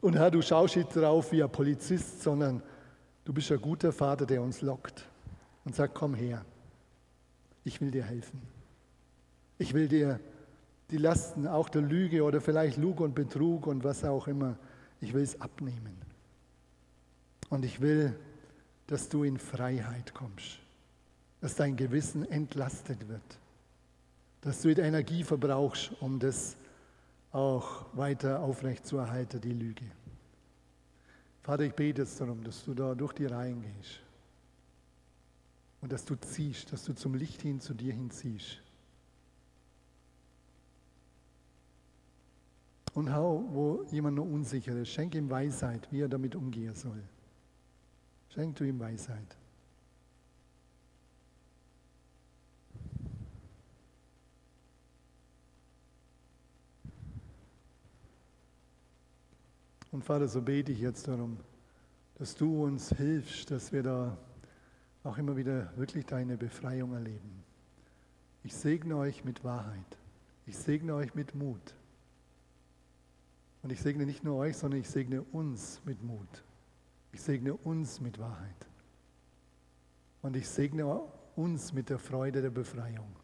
[0.00, 2.64] Und Herr, du schaust nicht drauf wie ein Polizist, sondern
[3.24, 5.06] du bist ein guter Vater, der uns lockt
[5.64, 6.44] und sagt, komm her,
[7.62, 8.42] ich will dir helfen.
[9.56, 10.18] Ich will dir
[10.92, 14.56] die Lasten auch der Lüge oder vielleicht Lug und Betrug und was auch immer,
[15.00, 15.96] ich will es abnehmen.
[17.48, 18.14] Und ich will,
[18.86, 20.62] dass du in Freiheit kommst
[21.42, 23.38] dass dein Gewissen entlastet wird,
[24.42, 26.56] dass du die Energie verbrauchst, um das
[27.32, 29.84] auch weiter aufrechtzuerhalten, die Lüge.
[31.42, 33.98] Vater, ich bete jetzt darum, dass du da durch die Reihen gehst
[35.80, 38.61] und dass du ziehst, dass du zum Licht hin zu dir hinziehst.
[42.94, 47.02] Und hau, wo jemand noch unsicher ist, schenk ihm Weisheit, wie er damit umgehen soll.
[48.28, 49.36] Schenk du ihm Weisheit.
[59.90, 61.36] Und Vater, so bete ich jetzt darum,
[62.18, 64.16] dass du uns hilfst, dass wir da
[65.04, 67.42] auch immer wieder wirklich deine Befreiung erleben.
[68.42, 69.98] Ich segne euch mit Wahrheit.
[70.46, 71.74] Ich segne euch mit Mut.
[73.62, 76.44] Und ich segne nicht nur euch, sondern ich segne uns mit Mut.
[77.12, 78.66] Ich segne uns mit Wahrheit.
[80.22, 81.00] Und ich segne
[81.36, 83.14] uns mit der Freude der Befreiung.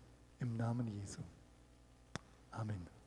[0.41, 1.21] Im Namen Jesu.
[2.51, 2.98] Amen.